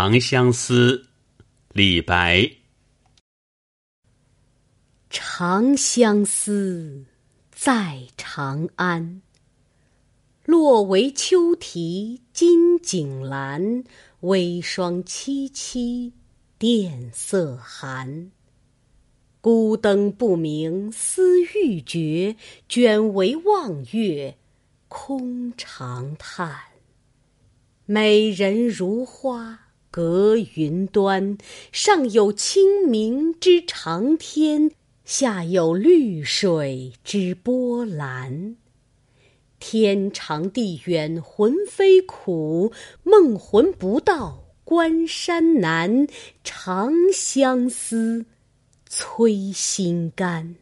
[0.00, 1.08] 长相思，
[1.72, 2.48] 李白。
[5.10, 7.04] 长相思，
[7.50, 9.20] 在长安。
[10.44, 13.84] 落为秋啼金井阑，
[14.20, 16.12] 微霜凄凄，
[16.60, 18.30] 殿色寒。
[19.40, 22.36] 孤灯不明思欲绝，
[22.68, 24.38] 卷帷望月
[24.86, 26.56] 空长叹。
[27.84, 31.38] 美人如花隔云端，
[31.72, 34.70] 上有清明之长天，
[35.04, 38.56] 下有绿水之波澜。
[39.58, 46.06] 天长地远魂飞苦，梦魂不到关山难。
[46.44, 48.26] 长相思，
[48.86, 50.54] 催心肝。